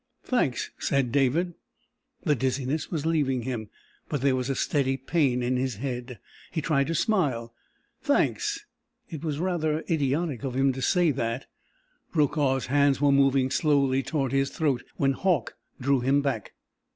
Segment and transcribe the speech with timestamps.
[0.23, 1.53] "Thanks," said David.
[2.23, 3.69] The dizziness was leaving him,
[4.09, 6.17] but there was a steady pain in his head.
[6.49, 7.53] He tried to smile.
[8.01, 8.65] "Thanks!"
[9.11, 11.45] It was rather idiotic of him to say that.
[12.13, 16.53] Brokaw's hands were moving slowly toward his throat when Hauck drew him back.